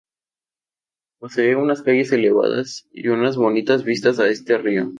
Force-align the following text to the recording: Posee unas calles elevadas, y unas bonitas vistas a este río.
Posee 1.19 1.55
unas 1.55 1.83
calles 1.83 2.11
elevadas, 2.11 2.87
y 2.91 3.09
unas 3.09 3.35
bonitas 3.37 3.83
vistas 3.83 4.17
a 4.17 4.29
este 4.29 4.57
río. 4.57 4.89